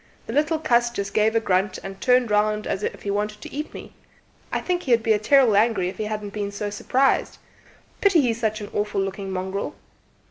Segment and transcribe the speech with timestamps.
[0.25, 3.53] The little cuss just gave a grunt, and turned round as if he wanted to
[3.53, 3.93] eat me.
[4.51, 7.37] I think he'd 'a' been terrible angry if he hadn't been so s'prised.
[8.01, 9.75] Pity he's such an awful looking mongrel."